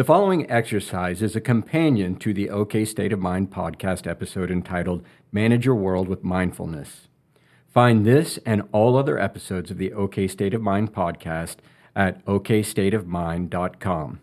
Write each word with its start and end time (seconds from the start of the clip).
The 0.00 0.04
following 0.04 0.50
exercise 0.50 1.20
is 1.20 1.36
a 1.36 1.42
companion 1.42 2.16
to 2.20 2.32
the 2.32 2.48
OK 2.48 2.86
State 2.86 3.12
of 3.12 3.18
Mind 3.18 3.50
podcast 3.50 4.06
episode 4.06 4.50
entitled 4.50 5.04
Manage 5.30 5.66
Your 5.66 5.74
World 5.74 6.08
with 6.08 6.24
Mindfulness. 6.24 7.08
Find 7.68 8.06
this 8.06 8.38
and 8.46 8.62
all 8.72 8.96
other 8.96 9.18
episodes 9.18 9.70
of 9.70 9.76
the 9.76 9.92
OK 9.92 10.26
State 10.26 10.54
of 10.54 10.62
Mind 10.62 10.94
podcast 10.94 11.56
at 11.94 12.24
okstateofmind.com. 12.24 14.20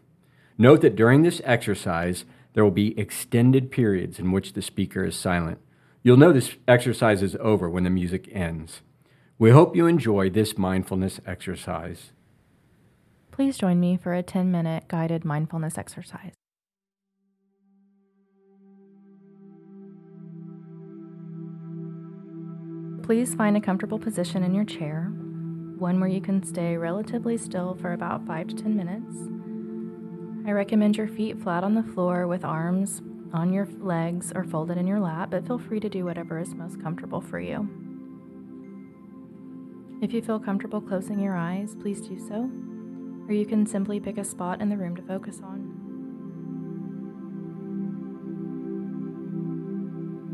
Note 0.58 0.82
that 0.82 0.96
during 0.96 1.22
this 1.22 1.44
exercise, 1.46 2.26
there 2.54 2.64
will 2.64 2.72
be 2.72 3.00
extended 3.00 3.70
periods 3.70 4.18
in 4.18 4.32
which 4.32 4.54
the 4.54 4.64
speaker 4.64 5.06
is 5.06 5.16
silent. 5.16 5.60
You'll 6.02 6.18
know 6.18 6.34
this 6.34 6.56
exercise 6.68 7.22
is 7.22 7.38
over 7.40 7.70
when 7.70 7.84
the 7.84 7.92
music 7.92 8.28
ends. 8.32 8.82
We 9.38 9.52
hope 9.52 9.76
you 9.76 9.86
enjoy 9.86 10.32
this 10.32 10.58
mindfulness 10.58 11.22
exercise. 11.28 12.14
Please 13.38 13.56
join 13.56 13.80
me 13.80 13.98
for 13.98 14.16
a 14.16 14.24
10 14.24 14.50
minute 14.50 14.88
guided 14.88 15.24
mindfulness 15.24 15.78
exercise. 15.78 16.34
Please 23.04 23.36
find 23.36 23.56
a 23.56 23.62
comfortable 23.62 24.00
position 24.00 24.42
in 24.42 24.56
your 24.56 24.66
chair, 24.66 25.12
one 25.78 26.00
where 26.00 26.10
you 26.10 26.20
can 26.20 26.42
stay 26.42 26.78
relatively 26.78 27.38
still 27.38 27.76
for 27.76 27.94
about 27.94 28.26
5 28.26 28.48
to 28.48 28.56
10 28.56 28.76
minutes. 28.76 29.16
I 30.48 30.52
recommend 30.54 30.98
your 30.98 31.08
feet 31.08 31.40
flat 31.40 31.64
on 31.64 31.76
the 31.76 31.84
floor 31.84 32.26
with 32.26 32.44
arms 32.44 33.04
on 33.34 33.54
your 33.54 33.68
legs 33.78 34.32
or 34.34 34.46
folded 34.46 34.80
in 34.80 34.88
your 34.88 35.00
lap, 35.00 35.30
but 35.30 35.46
feel 35.46 35.60
free 35.60 35.80
to 35.82 35.90
do 35.90 36.06
whatever 36.06 36.40
is 36.40 36.56
most 36.56 36.82
comfortable 36.82 37.22
for 37.22 37.40
you. 37.40 37.70
If 40.02 40.12
you 40.12 40.24
feel 40.24 40.40
comfortable 40.40 40.82
closing 40.82 41.20
your 41.20 41.36
eyes, 41.36 41.76
please 41.80 42.02
do 42.02 42.18
so, 42.18 42.50
or 43.28 43.34
you 43.34 43.46
can 43.46 43.66
simply 43.66 44.00
pick 44.00 44.18
a 44.18 44.24
spot 44.24 44.62
in 44.62 44.70
the 44.70 44.78
room 44.78 44.96
to 44.96 45.02
focus 45.02 45.42
on. 45.44 45.88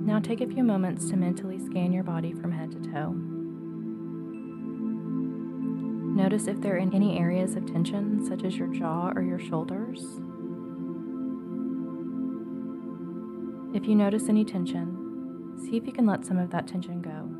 Now 0.05 0.19
take 0.19 0.41
a 0.41 0.47
few 0.47 0.63
moments 0.63 1.09
to 1.09 1.15
mentally 1.15 1.57
scan 1.59 1.91
your 1.91 2.03
body 2.03 2.33
from 2.33 2.51
head 2.51 2.71
to 2.71 2.79
toe. 2.91 3.15
Notice 6.15 6.47
if 6.47 6.61
there 6.61 6.75
are 6.75 6.79
any 6.79 7.17
areas 7.17 7.55
of 7.55 7.65
tension, 7.65 8.23
such 8.23 8.43
as 8.43 8.55
your 8.55 8.67
jaw 8.67 9.11
or 9.15 9.23
your 9.23 9.39
shoulders. 9.39 10.01
If 13.73 13.87
you 13.87 13.95
notice 13.95 14.29
any 14.29 14.45
tension, 14.45 15.57
see 15.57 15.77
if 15.77 15.87
you 15.87 15.91
can 15.91 16.05
let 16.05 16.25
some 16.25 16.37
of 16.37 16.51
that 16.51 16.67
tension 16.67 17.01
go. 17.01 17.31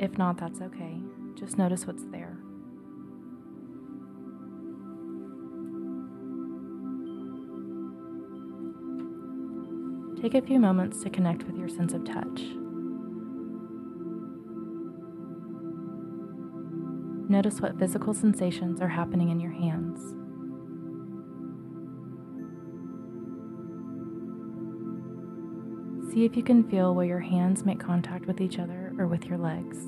If 0.00 0.16
not, 0.16 0.36
that's 0.36 0.60
okay. 0.60 1.00
Just 1.34 1.58
notice 1.58 1.86
what's 1.86 2.04
there. 2.04 2.36
Take 10.22 10.34
a 10.34 10.40
few 10.40 10.60
moments 10.60 11.02
to 11.02 11.10
connect 11.10 11.42
with 11.42 11.56
your 11.56 11.68
sense 11.68 11.92
of 11.92 12.04
touch. 12.04 12.42
Notice 17.28 17.60
what 17.60 17.76
physical 17.76 18.14
sensations 18.14 18.80
are 18.80 18.86
happening 18.86 19.30
in 19.30 19.40
your 19.40 19.50
hands. 19.50 19.98
See 26.12 26.24
if 26.24 26.36
you 26.36 26.44
can 26.44 26.62
feel 26.70 26.94
where 26.94 27.06
your 27.06 27.18
hands 27.18 27.64
make 27.64 27.80
contact 27.80 28.26
with 28.26 28.40
each 28.40 28.60
other 28.60 28.92
or 28.98 29.08
with 29.08 29.24
your 29.24 29.38
legs. 29.38 29.78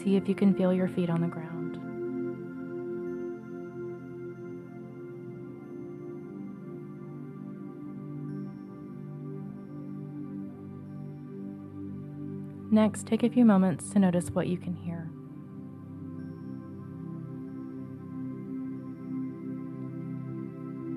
See 0.00 0.14
if 0.14 0.28
you 0.28 0.36
can 0.36 0.54
feel 0.54 0.72
your 0.72 0.86
feet 0.86 1.10
on 1.10 1.20
the 1.20 1.26
ground. 1.26 1.55
Next, 12.70 13.06
take 13.06 13.22
a 13.22 13.30
few 13.30 13.44
moments 13.44 13.90
to 13.90 13.98
notice 13.98 14.30
what 14.30 14.48
you 14.48 14.58
can 14.58 14.74
hear. 14.74 15.08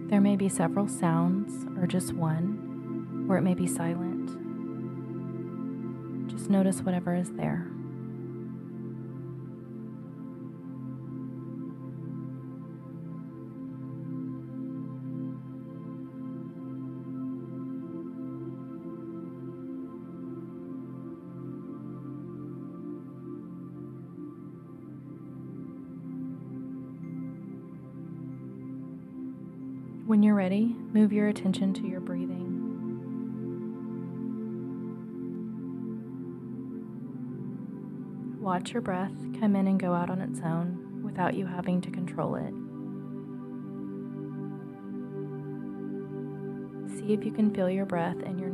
There 0.09 0.19
may 0.19 0.35
be 0.35 0.50
several 0.50 0.88
sounds, 0.88 1.68
or 1.79 1.85
just 1.85 2.13
one, 2.13 3.28
or 3.29 3.38
it 3.38 3.44
may 3.44 3.53
be 3.53 3.68
silent. 3.68 4.31
Just 6.31 6.50
notice 6.50 6.81
whatever 6.81 7.13
is 7.13 7.31
there. 7.34 7.68
When 30.09 30.24
you're 30.24 30.34
ready, 30.34 30.75
move 30.92 31.14
your 31.14 31.28
attention 31.28 31.72
to 31.75 31.88
your 31.88 32.00
breathing. 32.00 32.47
Watch 38.42 38.74
your 38.74 38.81
breath 38.81 39.14
come 39.40 39.56
in 39.56 39.68
and 39.68 39.80
go 39.80 39.94
out 39.94 40.09
on 40.09 40.20
its 40.20 40.40
own 40.44 41.03
without 41.03 41.36
you 41.36 41.46
having 41.46 41.80
to 41.81 41.92
control 41.92 42.34
it. 42.34 42.52
See 46.97 47.14
if 47.14 47.24
you 47.24 47.31
can 47.31 47.53
feel 47.53 47.70
your 47.70 47.86
breath 47.86 48.18
and 48.26 48.40
your 48.40 48.48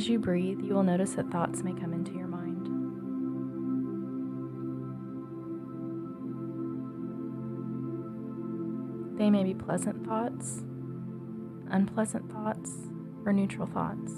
As 0.00 0.08
you 0.08 0.18
breathe, 0.18 0.62
you 0.62 0.72
will 0.72 0.82
notice 0.82 1.12
that 1.16 1.30
thoughts 1.30 1.62
may 1.62 1.74
come 1.74 1.92
into 1.92 2.12
your 2.12 2.26
mind. 2.26 2.66
They 9.18 9.28
may 9.28 9.44
be 9.44 9.52
pleasant 9.52 10.06
thoughts, 10.06 10.62
unpleasant 11.70 12.32
thoughts, 12.32 12.70
or 13.26 13.34
neutral 13.34 13.66
thoughts. 13.66 14.10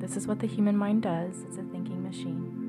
This 0.00 0.16
is 0.16 0.26
what 0.26 0.38
the 0.38 0.46
human 0.46 0.78
mind 0.78 1.02
does 1.02 1.42
it's 1.42 1.58
a 1.58 1.64
thinking 1.64 2.02
machine. 2.02 2.61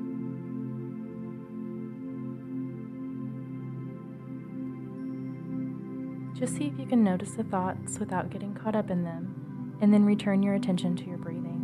Just 6.44 6.58
see 6.58 6.66
if 6.66 6.78
you 6.78 6.84
can 6.84 7.02
notice 7.02 7.30
the 7.30 7.44
thoughts 7.44 7.98
without 7.98 8.28
getting 8.28 8.52
caught 8.52 8.76
up 8.76 8.90
in 8.90 9.02
them, 9.02 9.78
and 9.80 9.94
then 9.94 10.04
return 10.04 10.42
your 10.42 10.52
attention 10.52 10.94
to 10.94 11.06
your 11.06 11.16
breathing. 11.16 11.62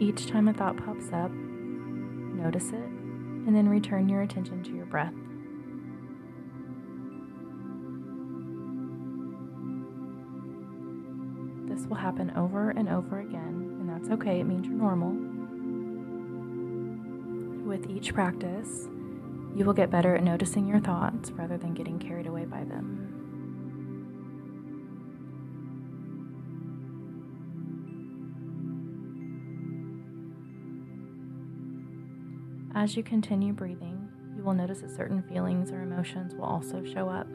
Each 0.00 0.26
time 0.26 0.48
a 0.48 0.52
thought 0.52 0.76
pops 0.76 1.12
up, 1.12 1.30
notice 1.30 2.70
it, 2.70 2.74
and 2.74 3.54
then 3.54 3.68
return 3.68 4.08
your 4.08 4.22
attention 4.22 4.64
to 4.64 4.74
your 4.74 4.86
breath. 4.86 5.14
Will 11.88 11.96
happen 11.96 12.32
over 12.34 12.70
and 12.70 12.88
over 12.88 13.20
again, 13.20 13.76
and 13.78 13.88
that's 13.88 14.08
okay, 14.10 14.40
it 14.40 14.44
means 14.44 14.66
you're 14.66 14.74
normal. 14.74 15.10
With 17.68 17.88
each 17.88 18.14
practice, 18.14 18.88
you 19.54 19.64
will 19.64 19.74
get 19.74 19.90
better 19.90 20.16
at 20.16 20.24
noticing 20.24 20.66
your 20.66 20.80
thoughts 20.80 21.30
rather 21.30 21.56
than 21.56 21.74
getting 21.74 21.98
carried 21.98 22.26
away 22.26 22.46
by 22.46 22.64
them. 22.64 23.04
As 32.74 32.96
you 32.96 33.04
continue 33.04 33.52
breathing, 33.52 34.08
you 34.36 34.42
will 34.42 34.54
notice 34.54 34.80
that 34.80 34.90
certain 34.96 35.22
feelings 35.22 35.70
or 35.70 35.82
emotions 35.82 36.34
will 36.34 36.44
also 36.44 36.82
show 36.84 37.08
up. 37.08 37.28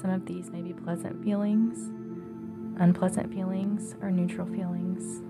Some 0.00 0.10
of 0.10 0.26
these 0.26 0.50
may 0.50 0.60
be 0.60 0.74
pleasant 0.74 1.24
feelings, 1.24 1.88
unpleasant 2.78 3.32
feelings, 3.32 3.94
or 4.02 4.10
neutral 4.10 4.46
feelings. 4.46 5.22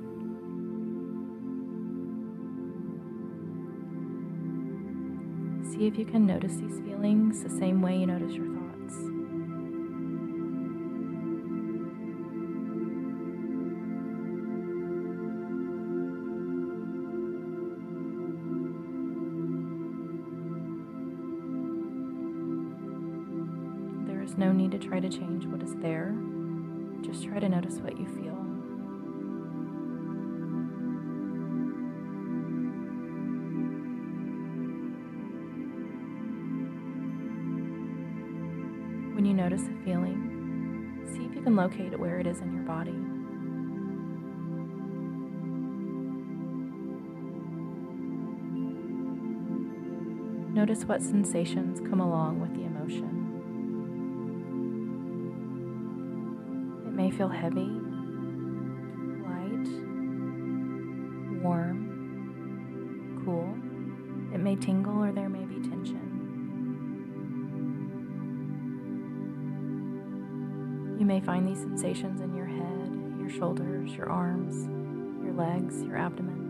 See 5.73 5.87
if 5.87 5.97
you 5.97 6.05
can 6.05 6.27
notice 6.27 6.57
these 6.57 6.81
feelings 6.81 7.45
the 7.45 7.51
same 7.51 7.81
way 7.81 7.97
you 7.99 8.07
notice 8.07 8.33
your 8.33 8.47
thoughts. 8.47 8.56
No 24.37 24.53
need 24.53 24.71
to 24.73 24.79
try 24.79 25.01
to 25.01 25.09
change 25.09 25.47
what 25.47 25.63
is 25.63 25.75
there. 25.77 26.15
Just 27.01 27.25
try 27.25 27.39
to 27.39 27.49
notice 27.49 27.79
what 27.79 27.99
you 27.99 28.05
feel. 28.05 28.35
When 39.15 39.25
you 39.25 39.33
notice 39.33 39.63
a 39.63 39.85
feeling, 39.85 41.01
see 41.15 41.25
if 41.25 41.35
you 41.35 41.41
can 41.41 41.57
locate 41.57 41.99
where 41.99 42.21
it 42.21 42.27
is 42.27 42.41
in 42.41 42.53
your 42.53 42.65
body. 42.65 42.93
Notice 50.53 50.85
what 50.85 51.01
sensations 51.01 51.81
come 51.81 52.01
along 52.01 52.41
with 52.41 52.55
the 52.55 52.65
emotion. 52.65 53.26
May 57.07 57.17
feel 57.17 57.29
heavy, 57.29 57.71
light, 59.23 59.69
warm, 61.41 63.23
cool. 63.25 63.55
It 64.35 64.39
may 64.39 64.57
tingle 64.57 65.05
or 65.05 65.13
there 65.13 65.29
may 65.29 65.45
be 65.45 65.55
tension. 65.69 66.03
You 70.99 71.07
may 71.07 71.21
find 71.21 71.47
these 71.47 71.61
sensations 71.61 72.21
in 72.21 72.35
your 72.35 72.47
head, 72.47 73.21
your 73.21 73.31
shoulders, 73.31 73.95
your 73.95 74.11
arms, 74.11 74.65
your 75.25 75.33
legs, 75.33 75.81
your 75.85 75.97
abdomen. 75.97 76.43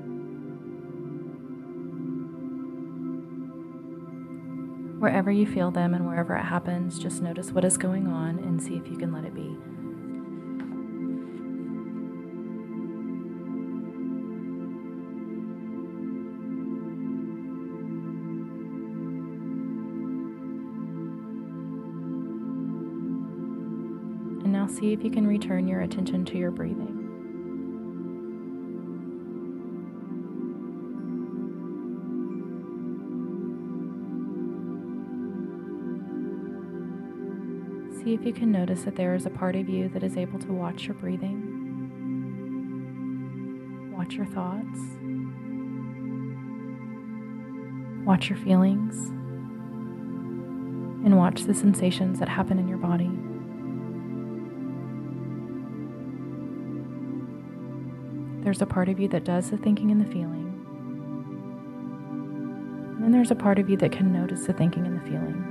Wherever 5.01 5.31
you 5.31 5.47
feel 5.47 5.71
them 5.71 5.93
and 5.93 6.07
wherever 6.07 6.35
it 6.35 6.45
happens, 6.45 6.99
just 6.99 7.21
notice 7.21 7.53
what 7.53 7.67
is 7.67 7.77
going 7.77 8.07
on 8.07 8.39
and 8.39 8.63
see 8.63 8.77
if 8.77 8.89
you 8.89 8.97
can 8.97 9.13
let 9.13 9.27
it 9.27 9.35
be. 9.35 9.55
See 24.71 24.93
if 24.93 25.03
you 25.05 25.11
can 25.11 25.27
return 25.27 25.67
your 25.69 25.81
attention 25.81 26.25
to 26.27 26.39
your 26.39 26.51
breathing. 26.51 27.03
See 38.03 38.15
if 38.15 38.25
you 38.25 38.33
can 38.33 38.53
notice 38.53 38.83
that 38.83 38.97
there 38.97 39.15
is 39.15 39.27
a 39.27 39.31
part 39.31 39.57
of 39.57 39.69
you 39.69 39.89
that 39.89 40.03
is 40.03 40.17
able 40.17 40.39
to 40.39 40.53
watch 40.53 40.87
your 40.87 40.95
breathing, 40.95 41.43
watch 43.97 44.15
your 44.15 44.27
thoughts, 44.27 44.79
watch 48.07 48.29
your 48.29 48.39
feelings, 48.39 49.11
and 51.05 51.17
watch 51.19 51.43
the 51.43 51.55
sensations 51.55 52.19
that 52.21 52.29
happen 52.29 52.59
in 52.59 52.69
your 52.69 52.79
body. 52.79 53.11
There's 58.47 58.63
a 58.63 58.67
part 58.67 58.89
of 58.89 59.01
you 59.01 59.09
that 59.09 59.25
does 59.25 59.51
the 59.51 59.57
thinking 59.57 59.91
and 59.91 60.01
the 60.01 60.05
feeling. 60.05 60.47
And 62.95 63.03
then 63.03 63.11
there's 63.11 63.33
a 63.33 63.35
part 63.35 63.59
of 63.59 63.69
you 63.69 63.77
that 63.79 63.91
can 63.91 64.13
notice 64.13 64.47
the 64.47 64.53
thinking 64.53 64.87
and 64.87 64.97
the 64.97 65.05
feeling. 65.05 65.43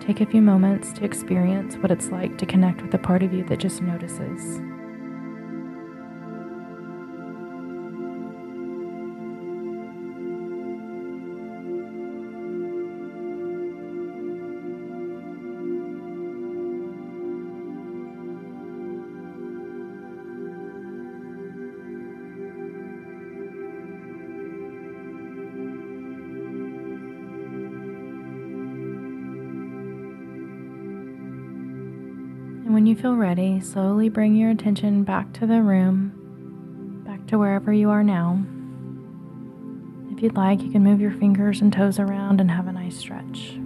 Take 0.00 0.20
a 0.20 0.26
few 0.26 0.42
moments 0.42 0.92
to 0.92 1.06
experience 1.06 1.76
what 1.76 1.90
it's 1.90 2.10
like 2.10 2.36
to 2.36 2.44
connect 2.44 2.82
with 2.82 2.90
the 2.90 2.98
part 2.98 3.22
of 3.22 3.32
you 3.32 3.44
that 3.44 3.60
just 3.60 3.80
notices. 3.80 4.60
When 32.76 32.84
you 32.84 32.94
feel 32.94 33.16
ready, 33.16 33.58
slowly 33.58 34.10
bring 34.10 34.36
your 34.36 34.50
attention 34.50 35.02
back 35.02 35.32
to 35.32 35.46
the 35.46 35.62
room, 35.62 37.02
back 37.06 37.26
to 37.26 37.38
wherever 37.38 37.72
you 37.72 37.88
are 37.88 38.04
now. 38.04 38.38
If 40.14 40.22
you'd 40.22 40.36
like, 40.36 40.60
you 40.60 40.70
can 40.70 40.84
move 40.84 41.00
your 41.00 41.12
fingers 41.12 41.62
and 41.62 41.72
toes 41.72 41.98
around 41.98 42.38
and 42.38 42.50
have 42.50 42.66
a 42.66 42.72
nice 42.72 42.98
stretch. 42.98 43.58